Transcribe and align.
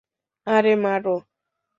আরে, 0.47 0.73
মার! 0.75 1.03